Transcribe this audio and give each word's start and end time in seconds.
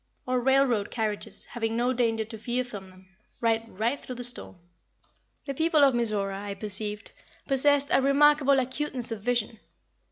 Our 0.27 0.39
railroad 0.39 0.89
carriages, 0.89 1.45
having 1.45 1.77
no 1.77 1.93
danger 1.93 2.25
to 2.25 2.37
fear 2.39 2.63
from 2.63 2.89
them, 2.89 3.09
ride 3.39 3.69
right 3.69 3.99
through 3.99 4.15
the 4.15 4.23
storm." 4.23 4.55
The 5.45 5.53
people 5.53 5.83
of 5.83 5.93
Mizora, 5.93 6.39
I 6.41 6.55
perceived, 6.55 7.11
possessed 7.47 7.89
a 7.91 8.01
remarkable 8.01 8.57
acuteness 8.59 9.11
of 9.11 9.21
vision. 9.21 9.59